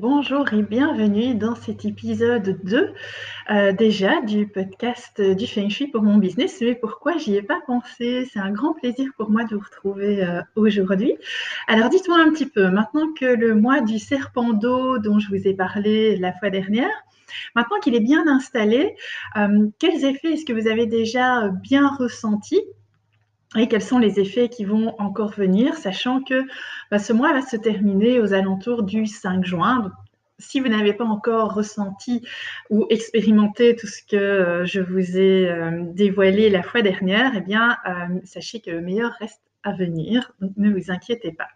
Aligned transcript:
Bonjour 0.00 0.50
et 0.54 0.62
bienvenue 0.62 1.34
dans 1.34 1.54
cet 1.54 1.84
épisode 1.84 2.58
2 2.64 2.94
euh, 3.50 3.72
déjà 3.72 4.22
du 4.22 4.46
podcast 4.46 5.20
du 5.20 5.46
Feng 5.46 5.68
Shui 5.68 5.88
pour 5.88 6.02
mon 6.02 6.16
business. 6.16 6.56
Mais 6.62 6.74
pourquoi 6.74 7.18
j'y 7.18 7.36
ai 7.36 7.42
pas 7.42 7.60
pensé? 7.66 8.26
C'est 8.32 8.38
un 8.38 8.50
grand 8.50 8.72
plaisir 8.72 9.10
pour 9.18 9.30
moi 9.30 9.44
de 9.44 9.54
vous 9.54 9.60
retrouver 9.60 10.24
euh, 10.24 10.40
aujourd'hui. 10.56 11.18
Alors 11.68 11.90
dites-moi 11.90 12.18
un 12.18 12.30
petit 12.30 12.46
peu, 12.46 12.70
maintenant 12.70 13.12
que 13.12 13.26
le 13.26 13.54
mois 13.54 13.82
du 13.82 13.98
serpent 13.98 14.54
d'eau 14.54 14.96
dont 14.96 15.18
je 15.18 15.28
vous 15.28 15.46
ai 15.46 15.52
parlé 15.52 16.16
la 16.16 16.32
fois 16.32 16.48
dernière, 16.48 16.88
maintenant 17.54 17.78
qu'il 17.80 17.94
est 17.94 18.00
bien 18.00 18.26
installé, 18.26 18.94
euh, 19.36 19.68
quels 19.78 20.06
effets 20.06 20.32
est-ce 20.32 20.46
que 20.46 20.54
vous 20.54 20.66
avez 20.66 20.86
déjà 20.86 21.50
bien 21.50 21.86
ressentis 21.94 22.62
et 23.56 23.66
quels 23.66 23.82
sont 23.82 23.98
les 23.98 24.20
effets 24.20 24.48
qui 24.48 24.64
vont 24.64 24.94
encore 24.98 25.32
venir, 25.32 25.74
sachant 25.76 26.22
que 26.22 26.44
bah, 26.90 26.98
ce 26.98 27.12
mois 27.12 27.32
va 27.32 27.42
se 27.42 27.56
terminer 27.56 28.20
aux 28.20 28.32
alentours 28.32 28.82
du 28.84 29.06
5 29.06 29.44
juin. 29.44 29.90
si 30.38 30.60
vous 30.60 30.68
n'avez 30.68 30.94
pas 30.94 31.04
encore 31.04 31.52
ressenti 31.52 32.26
ou 32.70 32.86
expérimenté 32.88 33.76
tout 33.76 33.86
ce 33.86 34.02
que 34.02 34.16
euh, 34.16 34.64
je 34.64 34.80
vous 34.80 35.18
ai 35.18 35.50
euh, 35.50 35.82
dévoilé 35.92 36.48
la 36.48 36.62
fois 36.62 36.80
dernière, 36.80 37.32
eh 37.36 37.40
bien, 37.40 37.76
euh, 37.86 38.20
sachez 38.24 38.60
que 38.60 38.70
le 38.70 38.80
meilleur 38.80 39.12
reste 39.20 39.42
à 39.64 39.72
venir, 39.72 40.32
ne 40.56 40.70
vous 40.70 40.90
inquiétez 40.90 41.32
pas. 41.32 41.48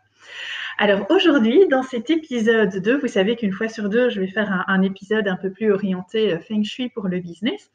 Alors 0.76 1.06
aujourd'hui, 1.08 1.68
dans 1.68 1.84
cet 1.84 2.10
épisode 2.10 2.82
2, 2.82 2.98
vous 2.98 3.06
savez 3.06 3.36
qu'une 3.36 3.52
fois 3.52 3.68
sur 3.68 3.88
deux, 3.88 4.10
je 4.10 4.20
vais 4.20 4.26
faire 4.26 4.64
un, 4.66 4.82
épisode 4.82 5.28
un 5.28 5.36
peu 5.36 5.50
plus 5.50 5.70
orienté 5.72 6.32
euh, 6.32 6.38
Feng 6.40 6.64
Shui 6.64 6.88
pour 6.88 7.06
le 7.06 7.20
business. 7.20 7.70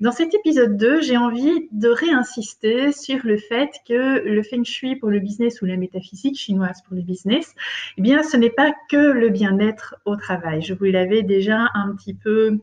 Dans 0.00 0.12
cet 0.12 0.32
épisode 0.34 0.78
2, 0.78 1.02
j'ai 1.02 1.18
envie 1.18 1.68
de 1.72 1.88
réinsister 1.88 2.92
sur 2.92 3.18
le 3.24 3.36
fait 3.36 3.70
que 3.86 4.26
le 4.26 4.42
Feng 4.42 4.64
Shui 4.64 4.96
pour 4.96 5.10
le 5.10 5.18
business 5.18 5.60
ou 5.60 5.66
la 5.66 5.76
métaphysique 5.76 6.38
chinoise 6.38 6.80
pour 6.86 6.96
le 6.96 7.02
business, 7.02 7.54
eh 7.98 8.02
bien, 8.02 8.22
ce 8.22 8.38
n'est 8.38 8.50
pas 8.50 8.72
que 8.90 8.96
le 8.96 9.28
bien-être 9.28 9.96
au 10.06 10.16
travail. 10.16 10.62
Je 10.62 10.72
vous 10.72 10.84
l'avais 10.84 11.22
déjà 11.22 11.68
un 11.74 11.94
petit 11.94 12.14
peu 12.14 12.58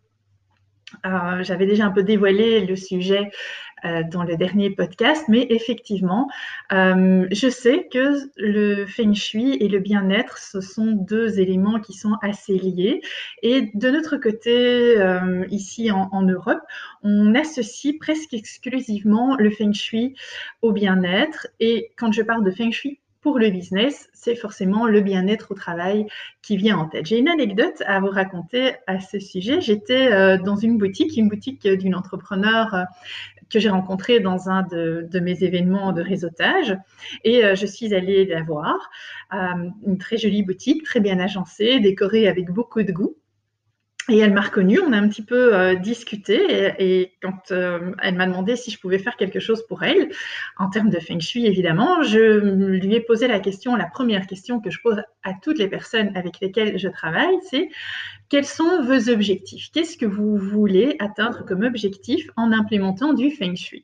euh, 1.06 1.44
j'avais 1.44 1.66
déjà 1.66 1.86
un 1.86 1.92
peu 1.92 2.04
dévoilé 2.04 2.66
le 2.66 2.76
sujet 2.76 3.32
euh, 3.84 4.04
dans 4.04 4.24
le 4.24 4.38
dernier 4.38 4.70
podcast, 4.70 5.26
mais 5.28 5.46
effectivement, 5.50 6.28
euh, 6.72 7.28
je 7.32 7.50
sais 7.50 7.88
que 7.92 8.16
le 8.38 8.86
feng 8.86 9.14
shui 9.14 9.58
et 9.60 9.68
le 9.68 9.80
bien-être, 9.80 10.38
ce 10.38 10.62
sont 10.62 10.92
deux 10.92 11.40
éléments 11.40 11.80
qui 11.80 11.94
sont 11.94 12.16
assez 12.22 12.58
liés. 12.58 13.02
Et 13.44 13.72
de 13.74 13.90
notre 13.90 14.18
côté, 14.18 14.96
ici 15.50 15.92
en, 15.92 16.10
en, 16.12 16.22
Europe, 16.22 16.62
on 17.04 17.36
associe 17.36 17.98
presque 18.00 18.34
exclusivement 18.34 19.36
le 19.38 19.50
feng 19.52 19.74
shui 19.74 20.16
au 20.62 20.72
bien-être. 20.72 21.48
Et 21.60 21.92
quand 21.98 22.12
je 22.12 22.22
parle 22.22 22.44
de 22.44 22.52
feng 22.52 22.72
shui 22.72 23.00
pour 23.26 23.40
le 23.40 23.50
business, 23.50 24.08
c'est 24.14 24.36
forcément 24.36 24.86
le 24.86 25.02
bien-être 25.02 25.52
au 25.52 25.56
travail 25.56 26.06
qui 26.44 26.58
vient 26.58 26.78
en 26.78 26.88
tête. 26.88 27.08
J'ai 27.08 27.18
une 27.18 27.28
anecdote 27.28 27.82
à 27.88 28.00
vous 28.00 28.12
raconter 28.12 28.76
à 28.86 29.00
ce 29.00 29.18
sujet. 29.20 29.62
J'étais 29.62 30.14
euh, 30.14 30.38
dans 30.38 30.56
une 30.56 30.78
boutique, 30.78 31.18
une 31.18 31.28
boutique 31.28 31.68
d'une 31.68 31.96
entrepreneur 31.96 32.76
euh, 32.76 32.84
que 33.50 33.60
j'ai 33.60 33.70
rencontrée 33.70 34.20
dans 34.20 34.52
un 34.52 34.62
de, 34.62 35.20
mes 35.20 35.44
événements 35.44 35.92
de 35.92 36.04
réseautage 36.04 36.78
et 37.24 37.44
euh, 37.44 37.56
je 37.56 37.66
suis 37.66 37.96
allée 37.96 38.26
la 38.28 38.44
voir. 38.44 38.92
une 39.32 39.98
très 39.98 40.18
jolie 40.18 40.44
boutique, 40.44 40.84
très 40.84 41.00
bien 41.00 41.18
agencée, 41.18 41.80
décorée 41.80 42.28
avec 42.28 42.52
beaucoup 42.52 42.84
de 42.84 42.92
goût. 42.92 43.16
Et 44.08 44.20
elle 44.20 44.34
m'a 44.34 44.42
reconnue, 44.42 44.80
on 44.80 44.94
a 44.94 44.98
un 44.98 45.08
petit 45.08 45.24
peu 45.24 45.56
euh, 45.56 45.74
discuté 45.74 46.76
et, 46.78 47.14
quand 47.24 47.52
euh, 47.52 47.92
elle 48.04 48.14
m'a 48.14 48.28
demandé 48.28 48.56
si 48.56 48.70
je 48.70 48.80
pouvais 48.80 49.00
faire 49.00 49.16
quelque 49.18 49.40
chose 49.40 49.66
pour 49.68 49.82
elle, 49.82 50.12
en 50.58 50.70
termes 50.70 50.92
de 50.92 51.00
feng 51.00 51.20
shui 51.20 51.48
évidemment, 51.48 52.04
je 52.04 52.40
lui 52.40 52.94
ai 52.94 53.00
posé 53.00 53.28
la 53.28 53.40
question, 53.40 53.76
la 53.76 53.88
première 53.88 54.28
question 54.28 54.60
que 54.60 54.70
je 54.70 54.80
pose 54.80 55.02
à 55.24 55.34
toutes 55.42 55.58
les 55.58 55.68
personnes 55.68 56.16
avec 56.16 56.40
lesquelles 56.40 56.78
je 56.78 56.88
travaille, 56.88 57.36
c'est 57.50 57.70
quels 58.30 58.46
sont 58.46 58.84
vos 58.84 59.10
objectifs? 59.10 59.72
Qu'est-ce 59.72 59.98
que 59.98 60.06
vous 60.06 60.38
voulez 60.38 60.98
atteindre 61.00 61.44
comme 61.44 61.64
objectif 61.64 62.30
en 62.36 62.52
implémentant 62.52 63.14
du 63.14 63.32
feng 63.32 63.56
shui? 63.56 63.84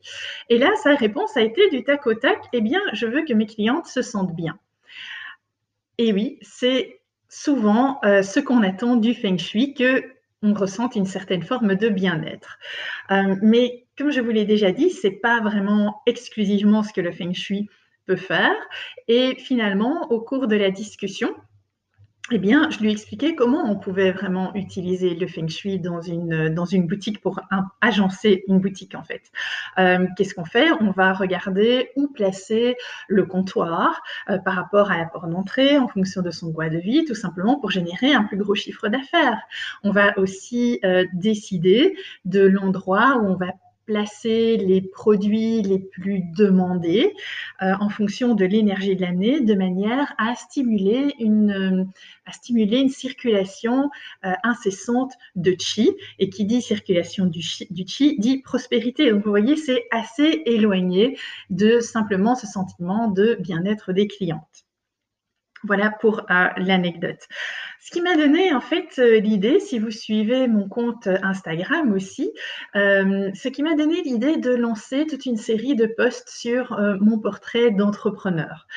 Et 0.50 0.60
là, 0.60 0.70
sa 0.84 0.96
réponse 0.96 1.36
a 1.36 1.42
été 1.42 1.68
du 1.70 1.84
tac 1.84 2.06
au 2.06 2.14
tac, 2.14 2.38
eh 2.54 2.62
bien, 2.62 2.82
je 2.94 3.08
veux 3.08 3.24
que 3.26 3.34
mes 3.34 3.48
clientes 3.48 3.88
se 3.88 4.04
sentent 4.04 4.36
bien. 4.36 4.60
Et 5.98 6.14
oui, 6.14 6.38
c'est 6.42 7.01
souvent 7.32 8.00
euh, 8.04 8.22
ce 8.22 8.40
qu'on 8.40 8.62
attend 8.62 8.98
du 8.98 9.16
feng 9.16 9.38
shui, 9.38 9.74
que 9.74 10.04
on 10.44 10.54
ressente 10.54 10.96
une 10.96 11.06
certaine 11.06 11.44
forme 11.44 11.76
de 11.76 11.90
bien-être. 11.90 12.58
Euh, 13.12 13.36
mais 13.42 13.86
comme 13.98 14.12
je 14.12 14.22
vous 14.22 14.32
l'ai 14.32 14.46
déjà 14.46 14.72
dit, 14.72 14.90
c'est 14.90 15.12
pas 15.12 15.40
vraiment 15.40 16.02
exclusivement 16.06 16.84
ce 16.84 16.94
que 16.94 17.02
le 17.02 17.12
feng 17.12 17.34
shui 17.34 17.70
peut 18.06 18.16
faire. 18.16 18.56
Et 19.08 19.36
finalement, 19.38 20.12
au 20.12 20.20
cours 20.20 20.48
de 20.48 20.56
la 20.56 20.72
discussion, 20.72 21.34
eh 22.30 22.38
bien, 22.38 22.70
je 22.70 22.80
lui 22.80 22.92
expliquais 22.92 23.36
comment 23.36 23.70
on 23.70 23.76
pouvait 23.76 24.12
vraiment 24.12 24.54
utiliser 24.54 25.16
le 25.16 25.28
feng 25.28 25.48
shui 25.48 25.80
dans 25.80 26.02
une, 26.02 26.50
dans 26.50 26.66
une 26.66 26.86
boutique 26.86 27.20
pour 27.20 27.42
agencer 27.82 28.44
une 28.48 28.60
boutique 28.60 28.96
en 28.96 29.04
fait. 29.04 29.24
Euh, 29.80 30.06
qu'est-ce 30.16 30.36
qu'on 30.36 30.46
fait? 30.46 30.72
On 30.80 30.92
va 30.92 31.14
regarder 31.14 31.90
où 31.96 32.08
placer 32.08 32.78
le 33.08 33.26
comptoir 33.26 34.02
euh, 34.30 34.38
par 34.38 34.54
rapport 34.54 34.92
à 34.92 34.98
la 34.98 35.06
porte 35.06 35.30
d'entrée 35.30 35.78
en 35.78 35.88
fonction 35.88 36.22
de 36.22 36.32
son 36.32 36.52
bois 36.52 36.70
de 36.70 36.78
vie, 36.78 37.06
tout 37.06 37.16
simplement 37.16 37.60
pour 37.60 37.72
générer 37.72 38.14
un 38.14 38.24
plus 38.24 38.38
gros 38.38 38.56
chiffre 38.56 38.88
d'affaires. 38.88 39.42
On 39.84 39.92
va 39.92 40.18
aussi 40.18 40.80
euh, 40.86 41.06
décider 41.14 41.98
de 42.26 42.42
l'endroit 42.42 43.18
où 43.18 43.28
on 43.28 43.36
va 43.36 43.48
placer 43.86 44.58
les 44.58 44.82
produits 44.82 45.62
les 45.62 45.80
plus 45.80 46.22
demandés 46.36 47.14
euh, 47.62 47.74
en 47.80 47.90
fonction 47.90 48.36
de 48.36 48.46
l'énergie 48.46 48.96
de 48.96 49.02
l'année 49.02 49.42
de 49.42 49.54
manière 49.54 50.14
à 50.18 50.36
stimuler 50.36 51.14
une, 51.20 51.52
euh, 51.52 52.88
circulation 52.90 53.90
euh, 54.26 54.34
incessante 54.44 55.14
de 55.36 55.56
chi. 55.60 55.92
Et 56.20 56.30
qui 56.30 56.46
dit 56.46 56.62
circulation 56.62 57.26
du 57.26 57.42
chi, 57.42 57.68
du 57.70 57.86
chi 57.86 58.18
dit 58.20 58.42
prospérité. 58.42 59.12
Donc 59.12 59.24
vous 59.24 59.30
voyez, 59.30 59.56
c'est 59.56 59.86
assez 59.92 60.44
éloigné 60.46 61.18
de 61.50 61.80
simplement 61.80 62.36
ce 62.36 62.48
sentiment 62.48 63.08
de 63.10 63.38
bien-être 63.40 63.94
des 63.94 64.08
clientes. 64.08 64.66
Voilà 65.64 65.92
pour 65.92 66.22
euh, 66.32 66.48
l'anecdote. 66.58 67.28
Ce 67.80 67.92
qui 67.92 68.02
m'a 68.02 68.16
donné 68.16 68.54
en 68.54 68.62
fait 68.62 68.98
euh, 68.98 69.20
l'idée, 69.20 69.60
si 69.60 69.78
vous 69.78 69.92
suivez 69.92 70.48
mon 70.48 70.68
compte 70.68 71.08
Instagram 71.08 71.94
aussi, 71.94 72.32
euh, 72.76 73.30
ce 73.36 73.48
qui 73.48 73.62
m'a 73.62 73.76
donné 73.76 74.02
l'idée 74.02 74.38
de 74.38 74.52
lancer 74.52 75.06
toute 75.06 75.26
une 75.26 75.38
série 75.38 75.76
de 75.76 75.86
posts 75.86 76.30
sur 76.30 76.78
mon 77.00 77.20
portrait 77.20 77.72
d'entrepreneur. 77.72 78.68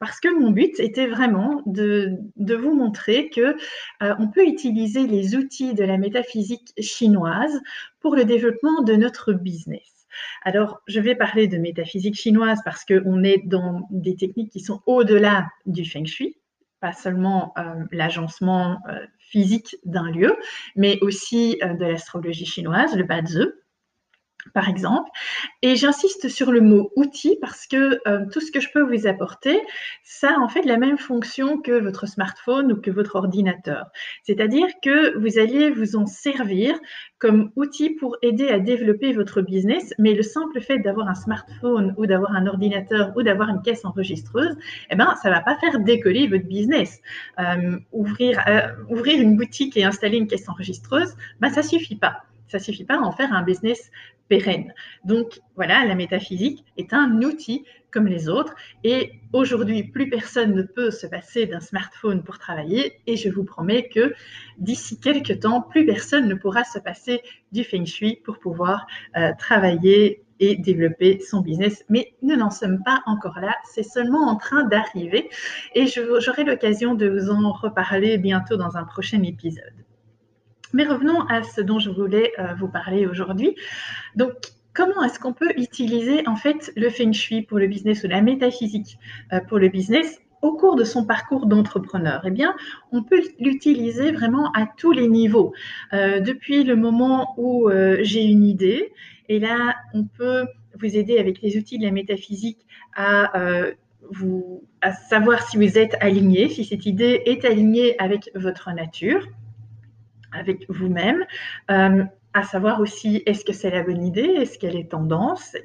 Parce 0.00 0.18
que 0.18 0.36
mon 0.36 0.50
but 0.50 0.80
était 0.80 1.06
vraiment 1.06 1.62
de, 1.66 2.10
de 2.36 2.54
vous 2.56 2.74
montrer 2.74 3.30
que 3.30 3.56
on 4.00 4.28
peut 4.28 4.44
utiliser 4.44 5.06
les 5.06 5.36
outils 5.36 5.74
de 5.74 5.84
la 5.84 5.96
métaphysique 5.96 6.72
chinoise 6.80 7.60
pour 8.00 8.16
le 8.16 8.24
développement 8.24 8.82
de 8.82 8.94
notre 8.94 9.32
business. 9.32 10.01
Alors, 10.42 10.80
je 10.86 11.00
vais 11.00 11.14
parler 11.14 11.48
de 11.48 11.58
métaphysique 11.58 12.14
chinoise 12.14 12.60
parce 12.64 12.84
qu'on 12.84 13.22
est 13.22 13.42
dans 13.46 13.86
des 13.90 14.16
techniques 14.16 14.50
qui 14.52 14.60
sont 14.60 14.82
au-delà 14.86 15.48
du 15.66 15.84
feng 15.84 16.06
shui, 16.06 16.36
pas 16.80 16.92
seulement 16.92 17.52
euh, 17.58 17.84
l'agencement 17.92 18.78
euh, 18.88 19.06
physique 19.18 19.76
d'un 19.84 20.10
lieu, 20.10 20.36
mais 20.76 20.98
aussi 21.00 21.58
euh, 21.62 21.74
de 21.74 21.84
l'astrologie 21.84 22.44
chinoise, 22.44 22.96
le 22.96 23.04
Bazi, 23.04 23.46
par 24.54 24.68
exemple. 24.68 25.10
Et 25.62 25.76
j'insiste 25.76 26.28
sur 26.28 26.52
le 26.52 26.60
mot 26.60 26.90
outil 26.96 27.38
parce 27.40 27.66
que 27.66 28.00
euh, 28.06 28.26
tout 28.32 28.40
ce 28.40 28.50
que 28.50 28.60
je 28.60 28.68
peux 28.72 28.82
vous 28.82 29.06
apporter, 29.06 29.60
ça 30.02 30.34
a 30.34 30.38
en 30.38 30.48
fait 30.48 30.62
la 30.62 30.76
même 30.76 30.98
fonction 30.98 31.60
que 31.60 31.72
votre 31.72 32.06
smartphone 32.06 32.72
ou 32.72 32.80
que 32.80 32.90
votre 32.90 33.16
ordinateur. 33.16 33.86
C'est-à-dire 34.24 34.66
que 34.82 35.16
vous 35.18 35.38
alliez 35.38 35.70
vous 35.70 35.96
en 35.96 36.06
servir 36.06 36.78
comme 37.18 37.52
outil 37.54 37.90
pour 37.90 38.16
aider 38.22 38.48
à 38.48 38.58
développer 38.58 39.12
votre 39.12 39.42
business, 39.42 39.94
mais 39.98 40.12
le 40.12 40.22
simple 40.22 40.60
fait 40.60 40.78
d'avoir 40.80 41.08
un 41.08 41.14
smartphone 41.14 41.94
ou 41.96 42.06
d'avoir 42.06 42.32
un 42.34 42.46
ordinateur 42.48 43.12
ou 43.16 43.22
d'avoir 43.22 43.48
une 43.48 43.62
caisse 43.62 43.84
enregistreuse, 43.84 44.56
eh 44.90 44.96
ben, 44.96 45.14
ça 45.22 45.30
va 45.30 45.40
pas 45.40 45.56
faire 45.58 45.78
décoller 45.78 46.26
votre 46.26 46.46
business. 46.46 47.00
Euh, 47.38 47.78
ouvrir, 47.92 48.40
euh, 48.48 48.66
ouvrir 48.90 49.20
une 49.20 49.36
boutique 49.36 49.76
et 49.76 49.84
installer 49.84 50.18
une 50.18 50.26
caisse 50.26 50.48
enregistreuse, 50.48 51.14
ben, 51.40 51.48
ça 51.50 51.62
suffit 51.62 51.96
pas 51.96 52.24
ça 52.52 52.58
suffit 52.58 52.84
pas 52.84 52.96
à 52.96 53.00
en 53.00 53.12
faire 53.12 53.32
un 53.32 53.42
business 53.42 53.90
pérenne. 54.28 54.72
Donc 55.04 55.40
voilà, 55.56 55.84
la 55.84 55.94
métaphysique 55.94 56.64
est 56.76 56.92
un 56.92 57.22
outil 57.22 57.64
comme 57.90 58.06
les 58.06 58.28
autres 58.28 58.54
et 58.84 59.12
aujourd'hui, 59.32 59.84
plus 59.84 60.08
personne 60.08 60.54
ne 60.54 60.62
peut 60.62 60.90
se 60.90 61.06
passer 61.06 61.46
d'un 61.46 61.60
smartphone 61.60 62.22
pour 62.22 62.38
travailler 62.38 63.00
et 63.06 63.16
je 63.16 63.28
vous 63.28 63.44
promets 63.44 63.88
que 63.88 64.14
d'ici 64.58 64.98
quelques 64.98 65.40
temps, 65.40 65.60
plus 65.60 65.84
personne 65.84 66.28
ne 66.28 66.34
pourra 66.34 66.64
se 66.64 66.78
passer 66.78 67.20
du 67.52 67.64
feng 67.64 67.84
shui 67.84 68.16
pour 68.24 68.38
pouvoir 68.38 68.86
euh, 69.16 69.32
travailler 69.38 70.24
et 70.40 70.56
développer 70.56 71.20
son 71.20 71.40
business. 71.40 71.84
Mais 71.88 72.14
nous 72.22 72.36
n'en 72.36 72.50
sommes 72.50 72.82
pas 72.82 73.02
encore 73.06 73.38
là, 73.40 73.54
c'est 73.64 73.82
seulement 73.82 74.26
en 74.28 74.36
train 74.36 74.64
d'arriver 74.64 75.30
et 75.74 75.86
j'aurai 75.86 76.44
l'occasion 76.44 76.94
de 76.94 77.08
vous 77.08 77.30
en 77.30 77.52
reparler 77.52 78.18
bientôt 78.18 78.56
dans 78.56 78.76
un 78.76 78.84
prochain 78.84 79.22
épisode. 79.22 79.84
Mais 80.72 80.84
revenons 80.84 81.20
à 81.28 81.42
ce 81.42 81.60
dont 81.60 81.78
je 81.78 81.90
voulais 81.90 82.32
euh, 82.38 82.54
vous 82.58 82.68
parler 82.68 83.06
aujourd'hui. 83.06 83.54
Donc, 84.16 84.32
comment 84.72 85.02
est-ce 85.04 85.18
qu'on 85.18 85.32
peut 85.32 85.52
utiliser 85.56 86.26
en 86.26 86.36
fait 86.36 86.72
le 86.76 86.88
feng 86.88 87.12
shui 87.12 87.42
pour 87.42 87.58
le 87.58 87.66
business 87.66 88.04
ou 88.04 88.08
la 88.08 88.22
métaphysique 88.22 88.98
euh, 89.32 89.40
pour 89.40 89.58
le 89.58 89.68
business 89.68 90.20
au 90.40 90.56
cours 90.56 90.74
de 90.76 90.84
son 90.84 91.04
parcours 91.04 91.46
d'entrepreneur? 91.46 92.22
Eh 92.24 92.30
bien, 92.30 92.54
on 92.90 93.02
peut 93.02 93.22
l'utiliser 93.38 94.12
vraiment 94.12 94.50
à 94.52 94.66
tous 94.66 94.92
les 94.92 95.08
niveaux. 95.08 95.52
Euh, 95.92 96.20
depuis 96.20 96.64
le 96.64 96.76
moment 96.76 97.34
où 97.36 97.70
j'ai 98.00 98.24
une 98.24 98.44
idée, 98.44 98.92
et 99.28 99.38
là, 99.38 99.76
on 99.94 100.04
peut 100.04 100.46
vous 100.80 100.96
aider 100.96 101.18
avec 101.18 101.42
les 101.42 101.56
outils 101.56 101.78
de 101.78 101.84
la 101.84 101.92
métaphysique 101.92 102.66
à 102.94 104.92
savoir 105.08 105.48
si 105.48 105.56
vous 105.56 105.78
êtes 105.78 105.96
aligné, 106.00 106.48
si 106.48 106.64
cette 106.64 106.86
idée 106.86 107.22
est 107.26 107.44
alignée 107.44 107.98
avec 108.00 108.30
votre 108.34 108.72
nature, 108.72 109.26
avec 110.32 110.66
vous-même, 110.68 111.24
à 111.68 112.42
savoir 112.44 112.80
aussi 112.80 113.22
est-ce 113.26 113.44
que 113.44 113.52
c'est 113.52 113.70
la 113.70 113.82
bonne 113.82 114.02
idée, 114.02 114.22
est-ce 114.22 114.58
qu'elle 114.58 114.76
est 114.76 114.90
tendance, 114.90 115.56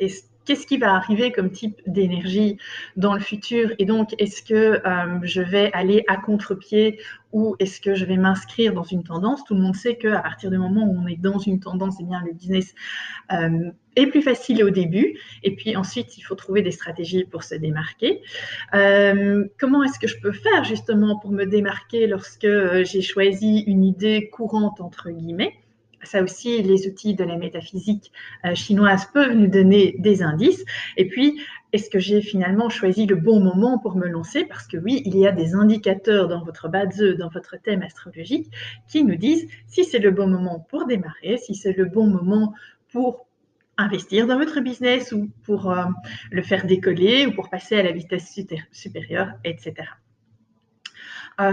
qu'est-ce 0.48 0.66
qui 0.66 0.78
va 0.78 0.96
arriver 0.96 1.32
comme 1.34 1.52
type 1.52 1.82
d'énergie 1.86 2.58
dans 2.96 3.14
le 3.14 3.20
futur? 3.20 3.72
Et 3.78 3.86
donc 3.86 4.16
est-ce 4.18 4.42
que 4.42 4.82
euh, 4.88 5.20
je 5.24 5.42
vais 5.42 5.70
aller 5.74 6.06
à 6.08 6.16
contre-pied 6.16 7.00
ou 7.34 7.58
est-ce 7.60 7.82
que 7.82 7.94
je 7.94 8.06
vais 8.06 8.16
m'inscrire 8.16 8.74
dans 8.74 8.84
une 8.84 9.04
tendance? 9.04 9.44
Tout 9.44 9.54
le 9.54 9.60
monde 9.60 9.76
sait 9.76 9.98
qu'à 9.98 10.22
partir 10.22 10.50
du 10.50 10.58
moment 10.58 10.86
où 10.86 10.98
on 10.98 11.06
est 11.08 11.20
dans 11.20 11.38
une 11.38 11.60
tendance, 11.60 11.98
eh 12.00 12.06
bien 12.06 12.24
le 12.26 12.32
business 12.32 12.74
euh, 13.34 13.70
est 13.98 14.08
plus 14.08 14.22
facile 14.22 14.64
au 14.64 14.70
début. 14.70 15.20
Et 15.44 15.54
puis 15.54 15.76
ensuite 15.76 16.18
il 16.18 16.22
faut 16.22 16.36
trouver 16.36 16.62
des 16.62 16.72
stratégies 16.72 17.26
pour 17.26 17.44
se 17.44 17.56
démarquer. 17.56 18.22
Euh, 18.74 19.46
comment 19.60 19.84
est-ce 19.84 20.00
que 20.00 20.08
je 20.08 20.20
peux 20.22 20.32
faire 20.32 20.64
justement 20.64 21.20
pour 21.20 21.32
me 21.32 21.44
démarquer 21.44 22.08
lorsque 22.08 22.48
j'ai 22.84 23.02
choisi 23.02 23.60
une 23.68 23.84
idée 23.84 24.30
courante 24.30 24.80
entre 24.80 25.10
guillemets? 25.10 25.54
Ça 26.08 26.24
aussi, 26.24 26.62
les 26.62 26.88
outils 26.88 27.14
de 27.14 27.24
la 27.24 27.38
métaphysique 27.38 28.12
euh, 28.46 28.56
chinoise 28.56 29.08
peuvent 29.14 29.34
nous 29.34 29.48
donner 29.48 29.96
des 30.00 30.24
indices. 30.24 30.64
Et 30.98 31.08
puis, 31.08 31.40
est-ce 31.74 31.90
que 31.90 32.00
j'ai 32.00 32.22
finalement 32.22 32.70
choisi 32.70 33.06
le 33.06 33.16
bon 33.16 33.40
moment 33.40 33.78
pour 33.78 33.96
me 33.96 34.08
lancer? 34.08 34.46
Parce 34.46 34.68
que 34.68 34.78
oui, 34.78 35.02
il 35.06 35.18
y 35.18 35.28
a 35.28 35.32
des 35.32 35.54
indicateurs 35.54 36.28
dans 36.28 36.44
votre 36.44 36.70
base, 36.70 36.98
dans 37.20 37.30
votre 37.30 37.58
thème 37.62 37.84
astrologique, 37.84 38.50
qui 38.88 39.04
nous 39.04 39.16
disent 39.16 39.48
si 39.68 39.84
c'est 39.84 40.00
le 40.00 40.12
bon 40.12 40.28
moment 40.28 40.66
pour 40.70 40.88
démarrer, 40.88 41.38
si 41.38 41.56
c'est 41.56 41.74
le 41.74 41.86
bon 41.86 42.08
moment 42.08 42.54
pour 42.92 43.28
investir 43.78 44.28
dans 44.28 44.38
votre 44.38 44.60
business 44.60 45.12
ou 45.12 45.30
pour 45.44 45.72
euh, 45.72 45.86
le 46.32 46.42
faire 46.42 46.66
décoller 46.66 47.28
ou 47.28 47.34
pour 47.34 47.50
passer 47.50 47.76
à 47.76 47.84
la 47.84 47.92
vitesse 47.92 48.40
supérieure, 48.72 49.34
etc. 49.44 49.74
Euh, 51.40 51.52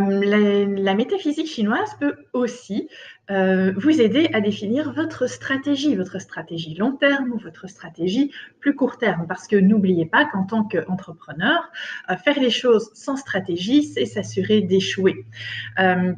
la, 0.78 0.94
métaphysique 0.94 1.46
chinoise 1.46 1.94
peut 2.00 2.16
aussi 2.32 2.88
euh, 3.31 3.72
vous 3.76 4.00
aider 4.00 4.31
à 4.32 4.40
définir 4.40 4.92
votre 4.94 5.26
stratégie, 5.26 5.94
votre 5.94 6.19
stratégie 6.19 6.75
long 6.75 6.92
terme 6.92 7.32
ou 7.32 7.38
votre 7.38 7.69
stratégie 7.69 8.32
plus 8.60 8.75
court 8.75 8.96
terme. 8.96 9.26
Parce 9.28 9.46
que 9.46 9.56
n'oubliez 9.56 10.06
pas 10.06 10.25
qu'en 10.25 10.44
tant 10.44 10.64
qu'entrepreneur, 10.64 11.70
euh, 12.10 12.16
faire 12.16 12.40
les 12.40 12.50
choses 12.50 12.90
sans 12.94 13.16
stratégie, 13.16 13.82
c'est 13.82 14.06
s'assurer 14.06 14.62
d'échouer. 14.62 15.26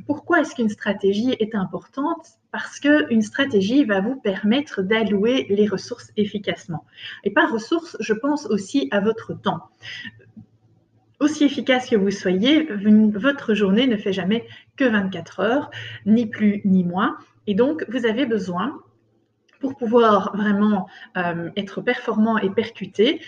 pourquoi 0.06 0.40
est-ce 0.40 0.54
qu'une 0.54 0.68
stratégie 0.68 1.34
est 1.40 1.54
importante? 1.54 2.38
Parce 2.52 2.78
qu'une 2.78 3.22
stratégie 3.22 3.84
va 3.84 4.00
vous 4.00 4.16
permettre 4.20 4.82
d'allouer 4.82 5.46
les 5.50 5.66
ressources 5.66 6.12
efficacement. 6.16 6.84
Et 7.24 7.30
par 7.30 7.52
ressources, 7.52 7.96
je 8.00 8.14
pense 8.14 8.46
aussi 8.46 8.88
à 8.92 9.00
votre 9.00 9.34
temps 9.34 9.62
aussi 11.20 11.44
efficace 11.44 11.88
que 11.88 11.96
vous 11.96 12.10
soyez, 12.10 12.68
votre 13.12 13.54
journée 13.54 13.86
ne 13.86 13.96
fait 13.96 14.12
jamais 14.12 14.46
que 14.76 14.84
24 14.84 15.40
heures, 15.40 15.70
ni 16.04 16.26
plus 16.26 16.60
ni 16.64 16.84
moins. 16.84 17.16
Et 17.46 17.54
donc, 17.54 17.84
vous 17.88 18.06
avez 18.06 18.26
besoin, 18.26 18.78
pour 19.60 19.76
pouvoir 19.76 20.36
vraiment 20.36 20.88
euh, 21.16 21.50
être 21.56 21.80
performant 21.80 22.38
et 22.38 22.50
percuté, 22.50 23.20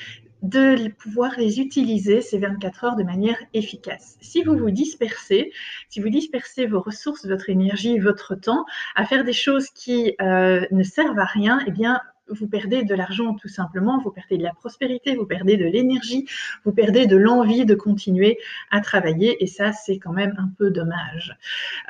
de 0.42 0.88
pouvoir 0.90 1.32
les 1.36 1.60
utiliser, 1.60 2.20
ces 2.20 2.38
24 2.38 2.84
heures, 2.84 2.96
de 2.96 3.02
manière 3.02 3.38
efficace. 3.54 4.16
Si 4.20 4.42
vous 4.42 4.56
vous 4.56 4.70
dispersez, 4.70 5.52
si 5.88 6.00
vous 6.00 6.10
dispersez 6.10 6.66
vos 6.66 6.80
ressources, 6.80 7.26
votre 7.26 7.50
énergie, 7.50 7.98
votre 7.98 8.36
temps 8.36 8.64
à 8.94 9.04
faire 9.04 9.24
des 9.24 9.32
choses 9.32 9.68
qui 9.70 10.14
euh, 10.20 10.64
ne 10.70 10.82
servent 10.82 11.18
à 11.18 11.24
rien, 11.24 11.60
eh 11.66 11.72
bien, 11.72 12.00
vous 12.30 12.48
perdez 12.48 12.82
de 12.82 12.94
l'argent 12.94 13.34
tout 13.34 13.48
simplement, 13.48 14.00
vous 14.02 14.10
perdez 14.10 14.38
de 14.38 14.42
la 14.42 14.52
prospérité, 14.52 15.14
vous 15.14 15.26
perdez 15.26 15.56
de 15.56 15.64
l'énergie, 15.64 16.26
vous 16.64 16.72
perdez 16.72 17.06
de 17.06 17.16
l'envie 17.16 17.64
de 17.64 17.74
continuer 17.74 18.38
à 18.70 18.80
travailler 18.80 19.42
et 19.42 19.46
ça, 19.46 19.72
c'est 19.72 19.98
quand 19.98 20.12
même 20.12 20.34
un 20.38 20.50
peu 20.58 20.70
dommage. 20.70 21.36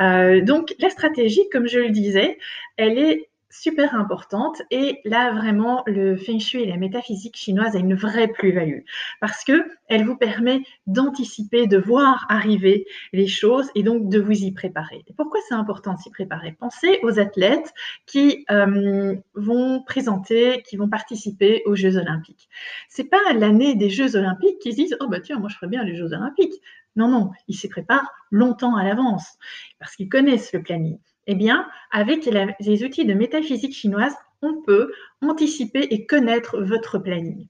Euh, 0.00 0.40
donc, 0.42 0.74
la 0.78 0.90
stratégie, 0.90 1.48
comme 1.50 1.66
je 1.66 1.78
le 1.78 1.90
disais, 1.90 2.38
elle 2.76 2.98
est 2.98 3.27
super 3.50 3.94
importante 3.94 4.60
et 4.70 5.00
là 5.04 5.32
vraiment 5.32 5.82
le 5.86 6.16
feng 6.16 6.38
shui 6.38 6.62
et 6.62 6.66
la 6.66 6.76
métaphysique 6.76 7.36
chinoise 7.36 7.74
a 7.74 7.78
une 7.78 7.94
vraie 7.94 8.28
plus-value 8.28 8.80
parce 9.20 9.42
que 9.44 9.64
elle 9.88 10.04
vous 10.04 10.16
permet 10.16 10.60
d'anticiper, 10.86 11.66
de 11.66 11.78
voir 11.78 12.26
arriver 12.28 12.86
les 13.12 13.26
choses 13.26 13.70
et 13.74 13.82
donc 13.82 14.10
de 14.10 14.20
vous 14.20 14.44
y 14.44 14.52
préparer. 14.52 15.04
pourquoi 15.16 15.40
c'est 15.48 15.54
important 15.54 15.94
de 15.94 15.98
s'y 15.98 16.10
préparer? 16.10 16.56
Pensez 16.58 17.00
aux 17.02 17.18
athlètes 17.18 17.72
qui 18.06 18.44
euh, 18.50 19.16
vont 19.34 19.82
présenter, 19.82 20.62
qui 20.62 20.76
vont 20.76 20.88
participer 20.88 21.62
aux 21.64 21.74
Jeux 21.74 21.96
Olympiques. 21.96 22.48
C'est 22.88 23.08
pas 23.08 23.32
l'année 23.34 23.74
des 23.74 23.88
Jeux 23.88 24.14
Olympiques 24.16 24.58
qu'ils 24.58 24.74
disent 24.74 24.96
oh 25.00 25.08
bah 25.08 25.20
tiens 25.20 25.38
moi 25.38 25.48
je 25.48 25.56
ferais 25.56 25.68
bien 25.68 25.84
les 25.84 25.96
Jeux 25.96 26.12
Olympiques. 26.12 26.60
Non 26.96 27.08
non, 27.08 27.30
ils 27.46 27.54
s'y 27.54 27.68
préparent 27.68 28.12
longtemps 28.30 28.76
à 28.76 28.84
l'avance 28.84 29.38
parce 29.78 29.96
qu'ils 29.96 30.08
connaissent 30.08 30.52
le 30.52 30.62
planning. 30.62 30.98
Eh 31.30 31.34
bien, 31.34 31.68
avec 31.90 32.26
les 32.58 32.84
outils 32.84 33.04
de 33.04 33.12
métaphysique 33.12 33.74
chinoise, 33.74 34.14
on 34.40 34.62
peut 34.62 34.90
anticiper 35.20 35.86
et 35.90 36.06
connaître 36.06 36.58
votre 36.58 36.98
planning. 36.98 37.48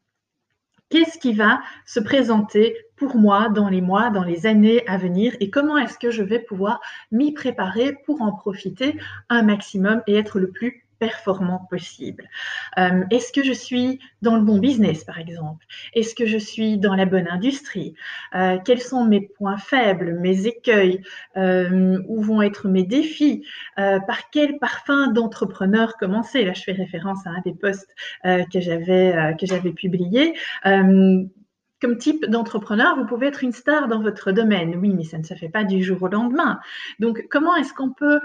Qu'est-ce 0.90 1.18
qui 1.18 1.32
va 1.32 1.60
se 1.86 2.00
présenter 2.00 2.76
pour 2.96 3.14
moi 3.16 3.50
dans 3.50 3.68
les 3.68 3.80
mois, 3.80 4.10
dans 4.10 4.24
les 4.24 4.46
années 4.46 4.84
à 4.88 4.96
venir 4.96 5.36
et 5.38 5.48
comment 5.48 5.76
est-ce 5.76 5.98
que 5.98 6.10
je 6.10 6.24
vais 6.24 6.40
pouvoir 6.40 6.80
m'y 7.12 7.32
préparer 7.32 7.94
pour 8.04 8.20
en 8.20 8.32
profiter 8.32 8.98
un 9.28 9.42
maximum 9.42 10.02
et 10.08 10.16
être 10.16 10.40
le 10.40 10.50
plus 10.50 10.87
performant 10.98 11.66
possible. 11.70 12.28
Euh, 12.78 13.04
est-ce 13.10 13.32
que 13.32 13.42
je 13.42 13.52
suis 13.52 14.00
dans 14.22 14.36
le 14.36 14.42
bon 14.42 14.58
business, 14.58 15.04
par 15.04 15.18
exemple? 15.18 15.64
Est-ce 15.94 16.14
que 16.14 16.26
je 16.26 16.38
suis 16.38 16.78
dans 16.78 16.94
la 16.94 17.06
bonne 17.06 17.28
industrie? 17.28 17.94
Euh, 18.34 18.58
Quels 18.64 18.80
sont 18.80 19.04
mes 19.04 19.20
points 19.20 19.58
faibles, 19.58 20.18
mes 20.20 20.46
écueils? 20.46 21.02
Euh, 21.36 22.02
Où 22.08 22.22
vont 22.22 22.42
être 22.42 22.68
mes 22.68 22.84
défis? 22.84 23.44
Par 23.76 24.30
quel 24.30 24.58
parfum 24.58 25.08
d'entrepreneur 25.08 25.96
commencer? 25.96 26.44
Là, 26.44 26.52
je 26.52 26.62
fais 26.62 26.72
référence 26.72 27.26
à 27.26 27.30
un 27.30 27.40
des 27.44 27.54
posts 27.54 27.94
que 28.24 28.60
j'avais 28.60 29.34
que 29.38 29.68
publié 29.70 30.34
comme 31.80 31.96
type 31.96 32.26
d'entrepreneur, 32.26 32.96
vous 32.96 33.06
pouvez 33.06 33.28
être 33.28 33.44
une 33.44 33.52
star 33.52 33.86
dans 33.86 34.02
votre 34.02 34.32
domaine. 34.32 34.74
Oui, 34.76 34.94
mais 34.94 35.04
ça 35.04 35.16
ne 35.16 35.22
se 35.22 35.34
fait 35.34 35.48
pas 35.48 35.62
du 35.62 35.82
jour 35.82 36.02
au 36.02 36.08
lendemain. 36.08 36.58
Donc, 36.98 37.26
comment 37.30 37.54
est-ce 37.54 37.72
qu'on 37.72 37.90
peut 37.90 38.18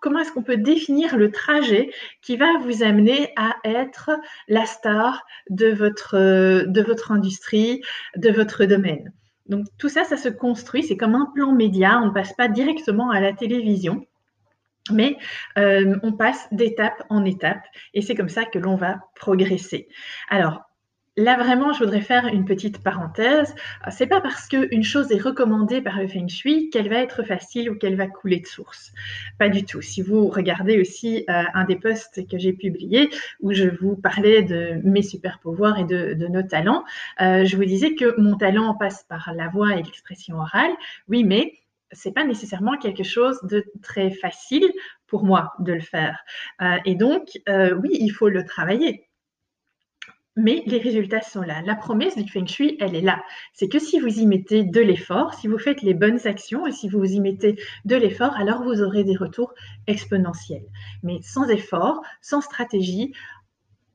comment 0.00 0.20
est-ce 0.20 0.32
qu'on 0.32 0.42
peut 0.42 0.56
définir 0.56 1.16
le 1.16 1.30
trajet 1.30 1.90
qui 2.22 2.36
va 2.36 2.58
vous 2.58 2.82
amener 2.82 3.32
à 3.36 3.56
être 3.64 4.10
la 4.48 4.66
star 4.66 5.24
de 5.50 5.68
votre, 5.68 7.12
industrie, 7.12 7.82
de 8.16 8.30
votre 8.30 8.64
domaine? 8.64 9.12
Donc 9.46 9.66
tout 9.78 9.88
ça, 9.88 10.04
ça 10.04 10.16
se 10.16 10.28
construit, 10.28 10.82
c'est 10.82 10.96
comme 10.96 11.14
un 11.14 11.30
plan 11.34 11.52
média, 11.52 12.00
on 12.02 12.06
ne 12.06 12.12
passe 12.12 12.32
pas 12.32 12.48
directement 12.48 13.10
à 13.10 13.20
la 13.20 13.32
télévision. 13.32 14.06
Mais 14.92 15.16
euh, 15.56 15.96
on 16.02 16.12
passe 16.12 16.46
d'étape 16.52 17.04
en 17.08 17.24
étape 17.24 17.64
et 17.94 18.02
c'est 18.02 18.14
comme 18.14 18.28
ça 18.28 18.44
que 18.44 18.58
l'on 18.58 18.76
va 18.76 19.00
progresser. 19.14 19.88
Alors, 20.28 20.60
Là, 21.16 21.36
vraiment, 21.36 21.72
je 21.72 21.78
voudrais 21.78 22.00
faire 22.00 22.26
une 22.26 22.44
petite 22.44 22.82
parenthèse. 22.82 23.54
C'est 23.92 24.08
pas 24.08 24.20
parce 24.20 24.48
qu'une 24.48 24.82
chose 24.82 25.12
est 25.12 25.20
recommandée 25.20 25.80
par 25.80 26.00
le 26.00 26.08
Feng 26.08 26.26
Shui 26.26 26.70
qu'elle 26.70 26.88
va 26.88 26.96
être 26.96 27.22
facile 27.22 27.70
ou 27.70 27.76
qu'elle 27.76 27.94
va 27.94 28.08
couler 28.08 28.40
de 28.40 28.46
source. 28.48 28.92
Pas 29.38 29.48
du 29.48 29.64
tout. 29.64 29.80
Si 29.80 30.02
vous 30.02 30.26
regardez 30.26 30.80
aussi 30.80 31.24
euh, 31.30 31.44
un 31.54 31.64
des 31.66 31.76
posts 31.76 32.26
que 32.28 32.36
j'ai 32.36 32.52
publié 32.52 33.10
où 33.40 33.52
je 33.52 33.68
vous 33.68 33.94
parlais 33.94 34.42
de 34.42 34.80
mes 34.82 35.02
super 35.02 35.38
pouvoirs 35.38 35.78
et 35.78 35.84
de, 35.84 36.14
nos 36.26 36.42
talents, 36.42 36.82
euh, 37.20 37.44
je 37.44 37.56
vous 37.56 37.64
disais 37.64 37.94
que 37.94 38.20
mon 38.20 38.36
talent 38.36 38.74
passe 38.74 39.04
par 39.04 39.32
la 39.36 39.46
voix 39.46 39.74
et 39.74 39.84
l'expression 39.84 40.38
orale. 40.38 40.72
Oui, 41.06 41.22
mais 41.22 41.52
c'est 41.92 42.12
pas 42.12 42.24
nécessairement 42.24 42.76
quelque 42.76 43.04
chose 43.04 43.38
de 43.44 43.64
très 43.82 44.10
facile 44.10 44.68
pour 45.06 45.22
moi 45.22 45.52
de 45.60 45.74
le 45.74 45.80
faire. 45.80 46.24
Euh, 46.60 46.78
et 46.84 46.96
donc, 46.96 47.28
oui, 47.46 47.90
il 47.92 48.10
faut 48.10 48.28
le 48.28 48.44
travailler 48.44 49.06
mais 50.36 50.62
les 50.66 50.78
résultats 50.78 51.20
sont 51.20 51.42
là. 51.42 51.62
La 51.62 51.74
promesse 51.74 52.16
du 52.16 52.28
Feng 52.28 52.46
Shui, 52.46 52.76
elle 52.80 52.94
est 52.94 53.00
là. 53.00 53.22
C'est 53.52 53.68
que 53.68 53.78
si 53.78 54.00
vous 54.00 54.20
y 54.20 54.26
mettez 54.26 54.64
de 54.64 54.80
l'effort, 54.80 55.34
si 55.34 55.46
vous 55.46 55.58
faites 55.58 55.82
les 55.82 55.94
bonnes 55.94 56.26
actions 56.26 56.66
et 56.66 56.72
si 56.72 56.88
vous 56.88 57.04
y 57.04 57.20
mettez 57.20 57.56
de 57.84 57.96
l'effort, 57.96 58.34
alors 58.36 58.62
vous 58.62 58.82
aurez 58.82 59.04
des 59.04 59.16
retours 59.16 59.54
exponentiels. 59.86 60.66
Mais 61.02 61.20
sans 61.22 61.48
effort, 61.48 62.02
sans 62.20 62.40
stratégie, 62.40 63.12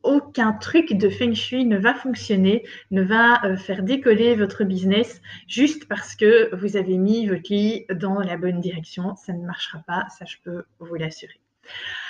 aucun 0.04 0.54
truc 0.54 0.94
de 0.94 1.10
Feng 1.10 1.34
Shui 1.34 1.66
ne 1.66 1.78
va 1.78 1.94
fonctionner, 1.94 2.64
ne 2.92 3.02
va 3.02 3.44
euh, 3.44 3.58
faire 3.58 3.84
décoller 3.84 4.36
votre 4.36 4.64
business 4.64 5.22
juste 5.48 5.88
parce 5.90 6.16
que 6.16 6.56
vous 6.56 6.78
avez 6.78 6.98
mis 6.98 7.28
votre 7.28 7.52
lit 7.52 7.86
dans 7.94 8.20
la 8.20 8.38
bonne 8.38 8.62
direction. 8.62 9.16
Ça 9.16 9.34
ne 9.34 9.46
marchera 9.46 9.80
pas, 9.80 10.08
ça 10.18 10.26
je 10.26 10.38
peux 10.44 10.64
vous 10.80 10.96
l'assurer. 10.96 11.42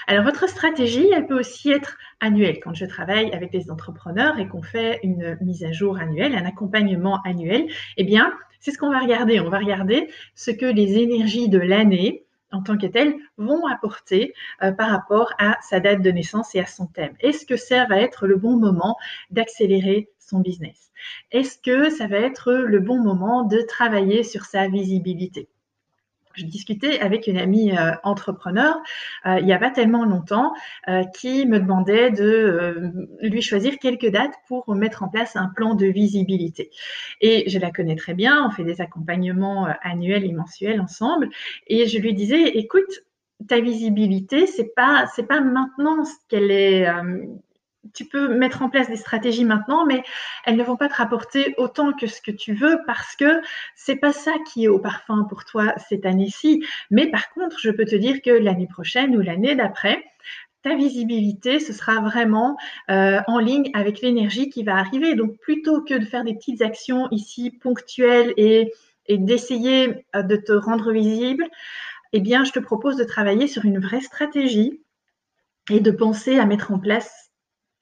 Alors, 0.09 0.23
votre 0.23 0.49
stratégie, 0.49 1.07
elle 1.15 1.27
peut 1.27 1.37
aussi 1.37 1.69
être 1.69 1.95
annuelle. 2.19 2.59
Quand 2.63 2.73
je 2.73 2.85
travaille 2.85 3.31
avec 3.31 3.51
des 3.51 3.69
entrepreneurs 3.69 4.39
et 4.39 4.47
qu'on 4.47 4.63
fait 4.63 4.99
une 5.03 5.37
mise 5.39 5.63
à 5.63 5.71
jour 5.71 5.99
annuelle, 5.99 6.33
un 6.33 6.45
accompagnement 6.45 7.21
annuel, 7.25 7.67
eh 7.95 8.03
bien, 8.03 8.33
c'est 8.59 8.71
ce 8.71 8.79
qu'on 8.79 8.89
va 8.89 9.01
regarder. 9.01 9.39
On 9.39 9.51
va 9.51 9.59
regarder 9.59 10.09
ce 10.33 10.49
que 10.49 10.65
les 10.65 10.97
énergies 10.97 11.47
de 11.47 11.59
l'année, 11.59 12.25
en 12.51 12.63
tant 12.63 12.75
que 12.75 12.87
telles, 12.87 13.13
vont 13.37 13.67
apporter 13.67 14.33
euh, 14.63 14.71
par 14.71 14.89
rapport 14.89 15.31
à 15.37 15.59
sa 15.61 15.79
date 15.79 16.01
de 16.01 16.09
naissance 16.09 16.55
et 16.55 16.59
à 16.59 16.65
son 16.65 16.87
thème. 16.87 17.13
Est-ce 17.19 17.45
que 17.45 17.55
ça 17.55 17.85
va 17.85 18.01
être 18.01 18.25
le 18.25 18.35
bon 18.35 18.57
moment 18.57 18.97
d'accélérer 19.29 20.09
son 20.17 20.39
business? 20.39 20.91
Est-ce 21.31 21.59
que 21.59 21.91
ça 21.91 22.07
va 22.07 22.17
être 22.17 22.51
le 22.51 22.79
bon 22.79 22.99
moment 22.99 23.43
de 23.43 23.61
travailler 23.61 24.23
sur 24.23 24.45
sa 24.45 24.69
visibilité? 24.69 25.49
Je 26.39 26.45
discutais 26.45 26.99
avec 26.99 27.27
une 27.27 27.37
amie 27.37 27.77
euh, 27.77 27.91
entrepreneur 28.03 28.75
euh, 29.25 29.39
il 29.39 29.45
n'y 29.45 29.53
a 29.53 29.59
pas 29.59 29.71
tellement 29.71 30.05
longtemps 30.05 30.53
euh, 30.87 31.03
qui 31.15 31.45
me 31.45 31.59
demandait 31.59 32.11
de 32.11 32.91
lui 33.21 33.41
choisir 33.41 33.77
quelques 33.77 34.09
dates 34.09 34.35
pour 34.47 34.73
mettre 34.75 35.03
en 35.03 35.09
place 35.09 35.35
un 35.35 35.49
plan 35.55 35.75
de 35.75 35.85
visibilité. 35.85 36.71
Et 37.21 37.49
je 37.49 37.59
la 37.59 37.71
connais 37.71 37.95
très 37.95 38.13
bien, 38.13 38.45
on 38.45 38.51
fait 38.51 38.63
des 38.63 38.81
accompagnements 38.81 39.67
annuels 39.81 40.23
et 40.23 40.31
mensuels 40.31 40.81
ensemble. 40.81 41.29
Et 41.67 41.87
je 41.87 41.99
lui 41.99 42.13
disais, 42.13 42.41
écoute, 42.57 43.03
ta 43.47 43.59
visibilité, 43.59 44.47
c'est 44.47 44.73
pas 44.75 45.05
c'est 45.15 45.27
pas 45.27 45.41
maintenant 45.41 46.03
qu'elle 46.27 46.51
est 46.51 46.87
tu 47.93 48.05
peux 48.05 48.35
mettre 48.35 48.61
en 48.61 48.69
place 48.69 48.89
des 48.89 48.95
stratégies 48.95 49.45
maintenant, 49.45 49.85
mais 49.85 50.03
elles 50.45 50.57
ne 50.57 50.63
vont 50.63 50.75
pas 50.75 50.89
te 50.89 50.95
rapporter 50.95 51.53
autant 51.57 51.93
que 51.93 52.07
ce 52.07 52.21
que 52.21 52.31
tu 52.31 52.53
veux 52.53 52.79
parce 52.85 53.15
que 53.15 53.41
c'est 53.75 53.95
pas 53.95 54.11
ça 54.11 54.33
qui 54.47 54.65
est 54.65 54.67
au 54.67 54.79
parfum 54.79 55.25
pour 55.29 55.45
toi 55.45 55.73
cette 55.89 56.05
année-ci. 56.05 56.63
Mais 56.91 57.07
par 57.09 57.29
contre, 57.31 57.57
je 57.59 57.71
peux 57.71 57.85
te 57.85 57.95
dire 57.95 58.21
que 58.21 58.31
l'année 58.31 58.67
prochaine 58.67 59.15
ou 59.15 59.21
l'année 59.21 59.55
d'après, 59.55 60.03
ta 60.61 60.75
visibilité, 60.75 61.59
ce 61.59 61.71
sera 61.71 62.01
vraiment 62.01 62.57
euh, 62.89 63.21
en 63.27 63.39
ligne 63.39 63.69
avec 63.73 64.01
l'énergie 64.01 64.49
qui 64.49 64.63
va 64.63 64.75
arriver. 64.75 65.15
Donc, 65.15 65.37
plutôt 65.39 65.81
que 65.81 65.93
de 65.93 66.05
faire 66.05 66.25
des 66.25 66.33
petites 66.33 66.61
actions 66.61 67.07
ici 67.11 67.51
ponctuelles 67.51 68.33
et, 68.35 68.73
et 69.05 69.17
d'essayer 69.17 70.05
euh, 70.15 70.21
de 70.21 70.35
te 70.35 70.51
rendre 70.51 70.91
visible, 70.91 71.47
eh 72.11 72.19
bien, 72.19 72.43
je 72.43 72.51
te 72.51 72.59
propose 72.59 72.97
de 72.97 73.05
travailler 73.05 73.47
sur 73.47 73.63
une 73.63 73.79
vraie 73.79 74.01
stratégie 74.01 74.81
et 75.69 75.79
de 75.79 75.91
penser 75.91 76.39
à 76.39 76.45
mettre 76.45 76.73
en 76.73 76.79
place 76.79 77.28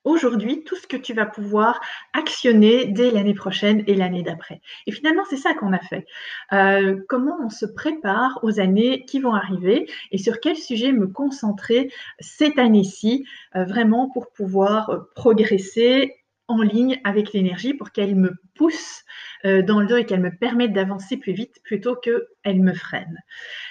aujourd'hui 0.08 0.64
tout 0.64 0.76
ce 0.76 0.88
que 0.88 0.98
tu 0.98 1.14
vas 1.14 1.26
pouvoir 1.26 1.80
actionner 2.14 2.88
dès 2.88 3.12
l'année 3.12 3.34
prochaine 3.34 3.84
et 3.88 3.94
l'année 3.94 4.24
d'après. 4.24 4.62
Et 4.86 4.92
finalement, 4.92 5.24
c'est 5.30 5.38
ça 5.38 5.54
qu'on 5.54 5.74
a 5.74 5.80
fait. 5.80 6.06
Euh, 6.54 6.98
comment 7.08 7.38
on 7.44 7.50
se 7.50 7.66
prépare 7.66 8.40
aux 8.44 8.60
années 8.60 9.06
qui 9.06 9.20
vont 9.20 9.34
arriver 9.34 9.90
et 10.12 10.18
sur 10.18 10.40
quel 10.40 10.56
sujet 10.56 10.92
me 10.92 11.08
concentrer 11.08 11.92
cette 12.20 12.58
année-ci, 12.58 13.26
euh, 13.56 13.66
vraiment 13.66 14.10
pour 14.10 14.32
pouvoir 14.32 14.90
euh, 14.90 15.00
progresser 15.16 16.16
en 16.48 16.62
ligne 16.62 17.02
avec 17.04 17.34
l'énergie 17.34 17.74
pour 17.74 17.92
qu'elle 17.92 18.16
me 18.16 18.32
pousse 18.56 19.04
dans 19.44 19.82
le 19.82 19.86
dos 19.86 19.98
et 19.98 20.06
qu'elle 20.06 20.22
me 20.22 20.36
permette 20.36 20.72
d'avancer 20.72 21.18
plus 21.18 21.34
vite 21.34 21.58
plutôt 21.62 21.96
qu'elle 21.96 22.62
me 22.62 22.74
freine. 22.74 23.18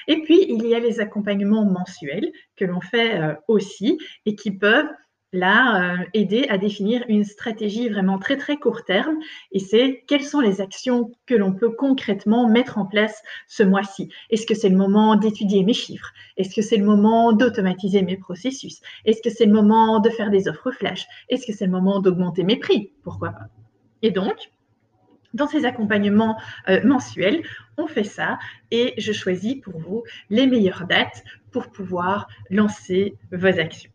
Et 0.09 0.21
puis, 0.21 0.45
il 0.47 0.67
y 0.67 0.75
a 0.75 0.79
les 0.79 1.01
accompagnements 1.01 1.65
mensuels 1.65 2.31
que 2.55 2.67
l'on 2.67 2.83
fait 2.83 3.19
aussi 3.49 3.99
et 4.27 4.37
qui 4.37 4.51
peuvent 4.51 4.91
là, 5.33 5.95
euh, 6.01 6.05
aider 6.15 6.47
à 6.49 6.59
définir 6.59 7.05
une 7.09 7.25
stratégie 7.25 7.89
vraiment 7.89 8.19
très 8.19 8.37
très 8.37 8.57
court 8.57 8.85
terme. 8.85 9.17
Et 9.53 9.59
c'est 9.59 10.05
quelles 10.07 10.25
sont 10.25 10.41
les 10.41 10.61
actions 10.61 11.13
que 11.27 11.35
l'on 11.35 11.53
peut 11.53 11.71
concrètement 11.71 12.49
mettre 12.49 12.79
en 12.79 12.87
place 12.87 13.23
ce 13.47 13.63
mois-ci? 13.63 14.09
Est-ce 14.31 14.47
que 14.47 14.55
c'est 14.55 14.69
le 14.69 14.77
moment 14.77 15.17
d'étudier 15.17 15.65
mes 15.65 15.75
chiffres? 15.75 16.13
Est-ce 16.37 16.55
que 16.55 16.63
c'est 16.63 16.77
le 16.77 16.85
moment 16.85 17.33
d'automatiser 17.33 18.03
mes 18.03 18.17
processus? 18.17 18.81
Est-ce 19.05 19.23
que 19.23 19.31
c'est 19.31 19.47
le 19.47 19.53
moment 19.53 20.01
de 20.01 20.11
faire 20.11 20.31
des 20.31 20.49
offres 20.49 20.71
flash? 20.71 21.07
Est-ce 21.29 21.47
que 21.47 21.53
c'est 21.53 21.67
le 21.67 21.73
moment 21.73 22.01
d'augmenter 22.01 22.45
mes 22.45 22.57
prix? 22.57 22.93
Pourquoi 23.03 23.31
pas? 23.31 23.47
Et 24.03 24.11
donc, 24.11 24.51
dans 25.35 25.47
ces 25.47 25.65
accompagnements 25.65 26.39
euh, 26.69 26.83
mensuels, 26.85 27.43
on 27.77 27.87
fait 27.87 28.05
ça 28.05 28.39
et 28.71 28.95
je 28.97 29.13
choisis 29.13 29.57
pour 29.57 29.79
vous 29.79 30.03
les 30.31 30.47
meilleures 30.47 30.87
dates 30.87 31.23
pour 31.51 31.71
pouvoir 31.71 32.27
lancer 32.51 33.17
vos 33.33 33.59
actions. 33.59 33.91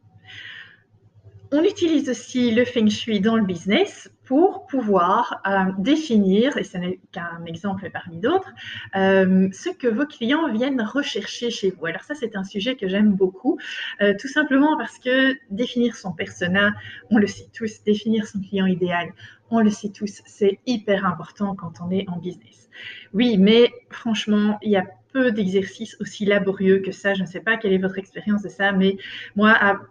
On 1.53 1.63
utilise 1.63 2.10
aussi 2.10 2.51
le 2.51 2.63
feng 2.63 2.89
shui 2.89 3.20
dans 3.20 3.36
le 3.36 3.43
business 3.43 4.10
pour 4.24 4.67
pouvoir 4.67 5.41
euh, 5.46 5.74
définir, 5.79 6.55
et 6.55 6.63
ce 6.63 6.77
n'est 6.77 7.01
qu'un 7.12 7.43
exemple 7.46 7.89
parmi 7.91 8.20
d'autres, 8.20 8.53
euh, 8.96 9.50
ce 9.51 9.70
que 9.70 9.89
vos 9.89 10.05
clients 10.05 10.50
viennent 10.53 10.81
rechercher 10.81 11.50
chez 11.50 11.72
vous. 11.72 11.88
Alors 11.88 12.03
ça, 12.03 12.15
c'est 12.15 12.38
un 12.38 12.46
sujet 12.46 12.77
que 12.77 12.88
j'aime 12.88 13.12
beaucoup, 13.15 13.60
euh, 14.01 14.13
tout 14.17 14.29
simplement 14.29 14.77
parce 14.77 14.98
que 14.98 15.36
définir 15.50 15.98
son 15.98 16.13
persona, 16.13 16.72
on 17.10 17.17
le 17.17 17.27
sait 17.27 17.50
tous, 17.53 17.84
définir 17.84 18.27
son 18.27 18.39
client 18.39 18.65
idéal, 18.65 19.10
on 19.50 19.60
le 19.60 19.70
sait 19.70 19.89
tous, 19.89 20.22
c'est 20.25 20.60
hyper 20.65 21.05
important 21.05 21.53
quand 21.55 21.81
on 21.86 21.91
est 21.91 22.08
en 22.08 22.17
business. 22.17 22.70
Oui, 23.13 23.38
mais 23.38 23.70
franchement, 23.89 24.58
il 24.62 24.72
y 24.72 24.77
a 24.77 24.86
peu 25.12 25.34
d'exercices 25.34 25.98
aussi 26.00 26.24
laborieux 26.24 26.79
que 26.79 26.93
ça. 26.93 27.13
Je 27.13 27.24
ne 27.24 27.27
sais 27.27 27.41
pas 27.41 27.58
quelle 27.58 27.74
est 27.74 27.77
votre 27.77 27.98
expérience 27.98 28.41
de 28.41 28.48
ça, 28.48 28.72
mais 28.72 28.96
moi, 29.36 29.53
à 29.60 29.81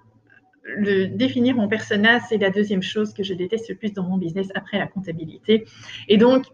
le 0.62 1.06
définir 1.06 1.56
mon 1.56 1.68
persona, 1.68 2.20
c'est 2.20 2.38
la 2.38 2.50
deuxième 2.50 2.82
chose 2.82 3.12
que 3.12 3.22
je 3.22 3.34
déteste 3.34 3.68
le 3.68 3.74
plus 3.74 3.92
dans 3.92 4.04
mon 4.04 4.18
business 4.18 4.48
après 4.54 4.78
la 4.78 4.86
comptabilité. 4.86 5.64
Et 6.08 6.16
donc, 6.16 6.46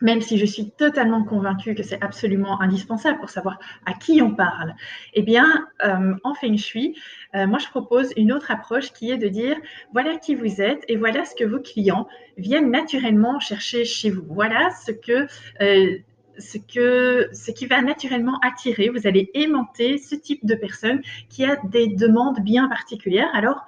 même 0.00 0.20
si 0.20 0.38
je 0.38 0.46
suis 0.46 0.70
totalement 0.70 1.24
convaincue 1.24 1.74
que 1.74 1.82
c'est 1.82 2.02
absolument 2.02 2.60
indispensable 2.60 3.18
pour 3.18 3.30
savoir 3.30 3.58
à 3.86 3.92
qui 3.92 4.22
on 4.22 4.34
parle, 4.34 4.74
eh 5.14 5.22
bien, 5.22 5.68
euh, 5.84 6.14
en 6.24 6.34
Feng 6.34 6.56
Shui, 6.56 6.96
euh, 7.34 7.46
moi, 7.46 7.58
je 7.58 7.68
propose 7.68 8.12
une 8.16 8.32
autre 8.32 8.50
approche 8.50 8.92
qui 8.92 9.10
est 9.10 9.18
de 9.18 9.28
dire, 9.28 9.56
voilà 9.92 10.16
qui 10.16 10.34
vous 10.34 10.60
êtes 10.60 10.84
et 10.88 10.96
voilà 10.96 11.24
ce 11.24 11.34
que 11.34 11.44
vos 11.44 11.60
clients 11.60 12.08
viennent 12.38 12.70
naturellement 12.70 13.40
chercher 13.40 13.84
chez 13.84 14.10
vous. 14.10 14.24
Voilà 14.28 14.70
ce 14.70 14.92
que 14.92 15.26
euh, 15.60 15.98
ce, 16.40 16.58
que, 16.58 17.28
ce 17.32 17.50
qui 17.50 17.66
va 17.66 17.82
naturellement 17.82 18.38
attirer, 18.42 18.88
vous 18.88 19.06
allez 19.06 19.30
aimanter 19.34 19.98
ce 19.98 20.14
type 20.14 20.44
de 20.44 20.54
personne 20.54 21.00
qui 21.28 21.44
a 21.44 21.56
des 21.64 21.88
demandes 21.88 22.40
bien 22.40 22.68
particulières. 22.68 23.30
Alors, 23.34 23.66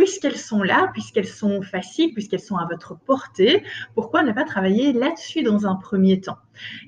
puisqu'elles 0.00 0.38
sont 0.38 0.62
là, 0.62 0.90
puisqu'elles 0.94 1.28
sont 1.28 1.60
faciles, 1.60 2.14
puisqu'elles 2.14 2.40
sont 2.40 2.56
à 2.56 2.66
votre 2.66 2.98
portée, 2.98 3.62
pourquoi 3.94 4.22
ne 4.22 4.32
pas 4.32 4.44
travailler 4.44 4.94
là-dessus 4.94 5.42
dans 5.42 5.66
un 5.66 5.74
premier 5.74 6.20
temps? 6.20 6.38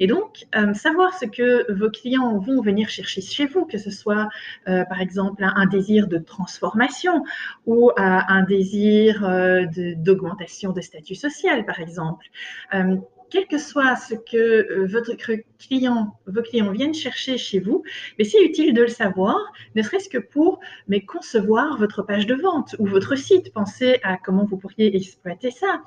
Et 0.01 0.07
donc, 0.07 0.47
euh, 0.57 0.73
savoir 0.73 1.13
ce 1.13 1.27
que 1.27 1.71
vos 1.73 1.91
clients 1.91 2.39
vont 2.39 2.63
venir 2.63 2.89
chercher 2.89 3.21
chez 3.21 3.45
vous, 3.45 3.67
que 3.67 3.77
ce 3.77 3.91
soit 3.91 4.31
euh, 4.67 4.85
par 4.87 5.03
exemple 5.03 5.45
un, 5.45 5.67
désir 5.67 6.09
de 6.09 6.17
transformation 6.17 7.23
ou 7.67 7.91
euh, 7.91 7.93
un 7.99 8.45
désir 8.45 9.21
d'augmentation 9.97 10.73
de, 10.73 10.81
statut 10.81 11.15
social, 11.15 11.67
par 11.67 11.81
exemple 11.81 12.27
quel 13.33 13.47
que 13.47 13.57
soit 13.57 13.97
ce 13.97 14.15
que 14.15 14.37
euh, 14.37 14.87
vos 14.87 16.43
clients 16.43 16.73
viennent 16.73 16.93
chercher 16.93 17.39
chez 17.39 17.61
vous, 17.61 17.83
mais 18.19 18.25
c'est 18.25 18.45
utile 18.45 18.75
de 18.75 18.83
le 18.83 18.89
savoir, 18.89 19.39
ne 19.75 19.83
serait-ce 19.83 20.11
que 20.11 20.19
pour 20.19 20.61
mais 20.87 21.01
concevoir 21.01 21.79
votre 21.79 22.03
page 22.03 22.27
de 22.27 22.35
vente 22.35 22.77
ou 22.79 22.87
votre 22.87 23.17
site. 23.17 23.51
Pensez 23.55 24.01
à 24.03 24.19
comment 24.19 24.45
vous 24.45 24.59
pourriez 24.59 24.95
exploiter 24.95 25.51
ça. 25.51 25.81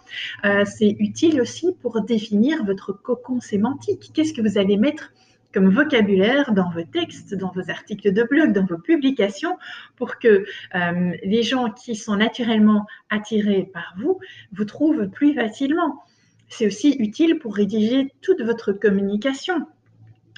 Euh, 0.44 0.66
c'est 0.66 0.96
utile 0.98 1.40
aussi 1.40 1.76
pour 1.84 2.02
définir 2.02 2.66
votre 2.66 2.94
cocon 2.94 3.40
sémantique. 3.40 4.10
Qu'est-ce 4.16 4.34
que 4.34 4.42
vous 4.42 4.58
allez 4.58 4.78
mettre 4.78 5.14
comme 5.54 5.70
vocabulaire 5.70 6.52
dans 6.52 6.70
vos 6.72 6.84
textes, 6.84 7.36
dans 7.36 7.52
vos 7.52 7.70
articles 7.70 8.12
de 8.12 8.24
blog, 8.24 8.54
dans 8.54 8.66
vos 8.66 8.80
publications, 8.80 9.58
pour 9.96 10.18
que 10.18 10.46
euh, 10.74 11.12
les 11.24 11.44
gens 11.44 11.70
qui 11.70 11.96
sont 11.96 12.16
naturellement 12.16 12.88
attirés 13.12 13.70
par 13.72 13.94
vous 13.98 14.20
vous 14.52 14.66
trouvent 14.66 15.08
plus 15.10 15.36
facilement. 15.36 16.04
C'est 16.50 16.68
aussi 16.68 16.96
utile 17.00 17.40
pour 17.40 17.56
rédiger 17.56 18.14
toute 18.22 18.42
votre 18.42 18.72
communication, 18.72 19.68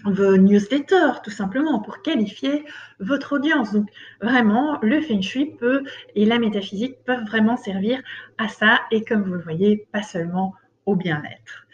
vos 0.05 0.37
newsletters, 0.37 1.21
tout 1.23 1.31
simplement, 1.31 1.79
pour 1.79 2.01
qualifier 2.01 2.63
votre 2.99 3.33
audience. 3.33 3.73
Donc, 3.73 3.89
vraiment, 4.21 4.79
le 4.81 5.01
Feng 5.01 5.21
Shui 5.21 5.55
peut 5.57 5.83
et 6.15 6.25
la 6.25 6.39
métaphysique 6.39 7.03
peuvent 7.05 7.25
vraiment 7.25 7.57
servir 7.57 8.01
à 8.37 8.47
ça, 8.47 8.81
et 8.91 9.03
comme 9.03 9.23
vous 9.23 9.33
le 9.33 9.41
voyez, 9.41 9.87
pas 9.91 10.03
seulement 10.03 10.53
au 10.85 10.95
bien-être. 10.95 11.67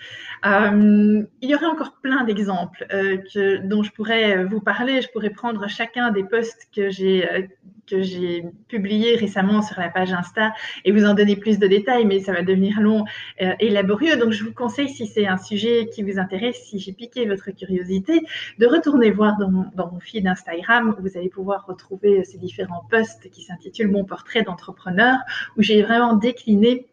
Euh, 0.46 1.24
il 1.42 1.50
y 1.50 1.56
aurait 1.56 1.68
encore 1.68 1.94
plein 2.02 2.24
d'exemples 2.26 2.86
euh, 2.92 3.18
dont 3.64 3.82
je 3.84 3.92
pourrais 3.92 4.44
vous 4.44 4.60
parler. 4.60 5.02
Je 5.02 5.10
pourrais 5.10 5.30
prendre 5.30 5.68
chacun 5.70 6.12
des 6.12 6.24
posts 6.24 6.68
que 6.76 6.90
j'ai 6.90 7.30
euh, 7.32 7.42
que 7.86 8.02
j'ai 8.02 8.46
publiés 8.70 9.18
récemment 9.18 9.62
sur 9.62 9.78
la 9.78 9.90
page 9.90 10.14
Insta 10.14 10.54
et 10.86 10.94
vous 10.94 11.06
en 11.06 11.14
donner 11.14 11.36
plus 11.36 11.60
de 11.60 11.68
détails, 11.68 12.06
mais 12.06 12.22
ça 12.22 12.32
va 12.32 12.42
devenir 12.42 12.80
long 12.80 13.04
et 13.40 13.70
laborieux. 13.70 14.16
Donc, 14.16 14.32
je 14.32 14.46
vous 14.46 14.54
conseille, 14.54 14.88
si 14.88 15.06
c'est 15.06 15.28
un 15.28 15.36
sujet 15.36 15.90
qui 15.94 16.02
vous 16.02 16.18
intéresse, 16.18 16.64
si 16.64 16.80
j'ai 16.80 16.94
piqué 16.94 17.28
votre 17.28 17.52
curiosité, 17.52 18.22
de 18.58 18.68
retourner 18.68 19.12
voir 19.12 19.38
dans 19.38 19.52
mon, 19.52 19.66
dans 19.76 19.92
mon 19.92 20.00
feed 20.00 20.26
Instagram 20.26 20.96
où 20.98 21.02
vous 21.02 21.18
allez 21.18 21.28
pouvoir 21.28 21.66
retrouver 21.66 22.24
ces 22.24 22.38
différents 22.38 22.86
posts 22.90 23.30
qui 23.30 23.42
s'intitulent 23.42 23.92
Mon 23.92 24.06
portrait 24.06 24.44
d'entrepreneur, 24.44 25.18
où 25.58 25.62
j'ai 25.62 25.82
vraiment 25.82 26.14
décliné 26.14 26.88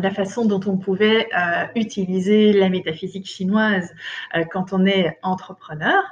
la 0.00 0.10
façon 0.10 0.46
dont 0.46 0.60
on 0.66 0.76
pouvait 0.76 1.28
euh, 1.36 1.66
utiliser 1.76 2.52
la 2.52 2.68
métaphysique 2.68 3.26
chinoise 3.26 3.92
euh, 4.34 4.44
quand 4.50 4.72
on 4.72 4.86
est 4.86 5.18
entrepreneur. 5.22 6.02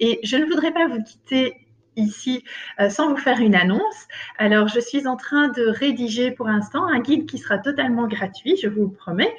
Et 0.00 0.20
je 0.22 0.36
ne 0.36 0.46
voudrais 0.46 0.72
pas 0.72 0.88
vous 0.88 1.02
quitter 1.02 1.54
ici 1.96 2.44
euh, 2.78 2.90
sans 2.90 3.10
vous 3.10 3.16
faire 3.16 3.40
une 3.40 3.54
annonce. 3.54 4.06
Alors, 4.38 4.68
je 4.68 4.80
suis 4.80 5.06
en 5.06 5.16
train 5.16 5.48
de 5.48 5.66
rédiger 5.66 6.30
pour 6.30 6.46
l'instant 6.46 6.86
un 6.86 7.00
guide 7.00 7.26
qui 7.26 7.38
sera 7.38 7.58
totalement 7.58 8.06
gratuit, 8.06 8.56
je 8.62 8.68
vous 8.68 8.82
le 8.82 8.92
promets, 8.92 9.34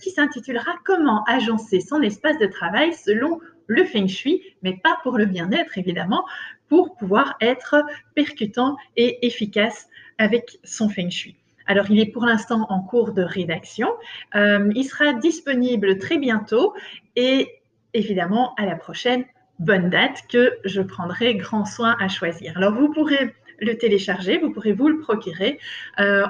qui 0.00 0.10
s'intitulera 0.10 0.72
Comment 0.84 1.24
agencer 1.24 1.80
son 1.80 2.00
espace 2.02 2.38
de 2.38 2.46
travail 2.46 2.94
selon 2.94 3.40
le 3.66 3.84
feng 3.84 4.06
shui, 4.06 4.42
mais 4.62 4.76
pas 4.82 4.98
pour 5.02 5.18
le 5.18 5.26
bien-être 5.26 5.78
évidemment, 5.78 6.24
pour 6.68 6.96
pouvoir 6.96 7.36
être 7.40 7.82
percutant 8.14 8.76
et 8.96 9.26
efficace 9.26 9.88
avec 10.18 10.58
son 10.64 10.88
feng 10.88 11.10
shui. 11.10 11.36
Alors, 11.66 11.90
il 11.90 11.98
est 11.98 12.06
pour 12.06 12.26
l'instant 12.26 12.66
en 12.68 12.80
cours 12.80 13.12
de 13.12 13.22
rédaction. 13.22 13.88
Euh, 14.34 14.70
il 14.74 14.84
sera 14.84 15.14
disponible 15.14 15.98
très 15.98 16.18
bientôt 16.18 16.74
et 17.16 17.48
évidemment 17.94 18.54
à 18.56 18.66
la 18.66 18.76
prochaine 18.76 19.24
bonne 19.58 19.88
date 19.88 20.22
que 20.28 20.52
je 20.64 20.82
prendrai 20.82 21.36
grand 21.36 21.64
soin 21.64 21.96
à 22.00 22.08
choisir. 22.08 22.56
Alors, 22.56 22.74
vous 22.74 22.90
pourrez 22.90 23.34
le 23.60 23.78
télécharger, 23.78 24.38
vous 24.38 24.50
pourrez 24.50 24.72
vous 24.72 24.88
le 24.88 24.98
procurer. 24.98 25.58
Euh, 26.00 26.26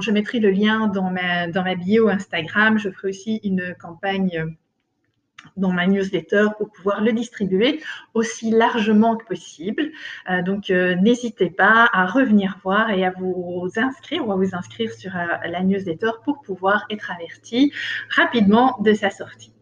je 0.00 0.10
mettrai 0.10 0.40
le 0.40 0.50
lien 0.50 0.86
dans 0.88 1.10
ma, 1.10 1.46
dans 1.46 1.62
ma 1.62 1.74
bio 1.74 2.08
Instagram. 2.08 2.78
Je 2.78 2.90
ferai 2.90 3.08
aussi 3.08 3.40
une 3.44 3.74
campagne 3.78 4.56
dans 5.56 5.72
ma 5.72 5.86
newsletter 5.86 6.48
pour 6.58 6.70
pouvoir 6.70 7.02
le 7.02 7.12
distribuer 7.12 7.80
aussi 8.14 8.50
largement 8.50 9.16
que 9.16 9.24
possible. 9.24 9.90
Euh, 10.30 10.42
donc, 10.42 10.70
euh, 10.70 10.94
n'hésitez 10.96 11.50
pas 11.50 11.88
à 11.92 12.06
revenir 12.06 12.58
voir 12.62 12.90
et 12.90 13.04
à 13.04 13.12
vous 13.18 13.70
inscrire 13.76 14.26
ou 14.26 14.32
à 14.32 14.36
vous 14.36 14.54
inscrire 14.54 14.92
sur 14.92 15.12
la 15.14 15.62
newsletter 15.62 16.10
pour 16.24 16.40
pouvoir 16.40 16.86
être 16.90 17.10
averti 17.10 17.72
rapidement 18.10 18.76
de 18.80 18.92
sa 18.92 19.10
sortie. 19.10 19.54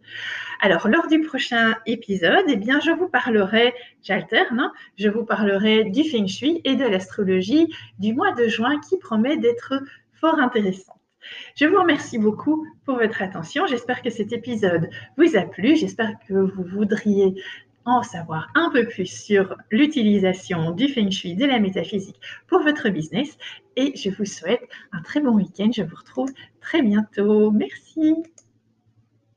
Alors, 0.64 0.86
lors 0.86 1.08
du 1.08 1.20
prochain 1.22 1.74
épisode, 1.86 2.44
eh 2.46 2.56
bien, 2.56 2.78
je 2.78 2.92
vous 2.92 3.08
parlerai, 3.08 3.74
j'alterne, 4.00 4.60
hein, 4.60 4.72
je 4.96 5.08
vous 5.08 5.24
parlerai 5.24 5.84
du 5.84 6.04
feng 6.04 6.28
shui 6.28 6.60
et 6.64 6.76
de 6.76 6.84
l'astrologie 6.84 7.66
du 7.98 8.14
mois 8.14 8.32
de 8.32 8.46
juin 8.46 8.78
qui 8.78 8.96
promet 8.96 9.36
d'être 9.36 9.82
fort 10.12 10.38
intéressant. 10.38 10.91
Je 11.54 11.66
vous 11.66 11.78
remercie 11.78 12.18
beaucoup 12.18 12.66
pour 12.84 12.96
votre 12.96 13.22
attention. 13.22 13.66
J'espère 13.66 14.02
que 14.02 14.10
cet 14.10 14.32
épisode 14.32 14.90
vous 15.16 15.36
a 15.36 15.42
plu. 15.42 15.76
J'espère 15.76 16.12
que 16.26 16.34
vous 16.34 16.64
voudriez 16.64 17.34
en 17.84 18.02
savoir 18.02 18.48
un 18.54 18.70
peu 18.70 18.86
plus 18.86 19.06
sur 19.06 19.56
l'utilisation 19.70 20.70
du 20.70 20.88
feng 20.88 21.10
shui, 21.10 21.34
de 21.34 21.44
la 21.44 21.58
métaphysique 21.58 22.20
pour 22.46 22.62
votre 22.62 22.88
business. 22.88 23.36
Et 23.76 23.96
je 23.96 24.10
vous 24.10 24.24
souhaite 24.24 24.62
un 24.92 25.02
très 25.02 25.20
bon 25.20 25.32
week-end. 25.32 25.70
Je 25.74 25.82
vous 25.82 25.96
retrouve 25.96 26.30
très 26.60 26.82
bientôt. 26.82 27.50
Merci. 27.50 28.14